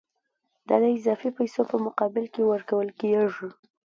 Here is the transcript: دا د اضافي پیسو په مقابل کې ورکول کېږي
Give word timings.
دا 0.67 0.75
د 0.83 0.85
اضافي 0.97 1.29
پیسو 1.37 1.61
په 1.71 1.77
مقابل 1.85 2.25
کې 2.33 2.41
ورکول 2.51 2.87
کېږي 3.01 3.49